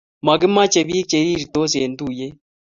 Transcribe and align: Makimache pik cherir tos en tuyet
Makimache 0.25 0.81
pik 0.87 1.05
cherir 1.09 1.41
tos 1.53 1.71
en 1.83 1.91
tuyet 1.99 2.35